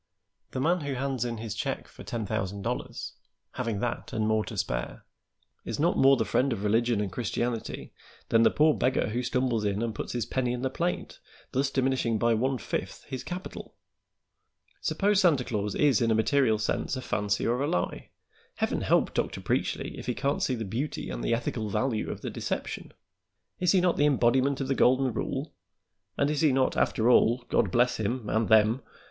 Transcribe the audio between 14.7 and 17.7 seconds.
Suppose Santa Claus is in a material sense a fancy or a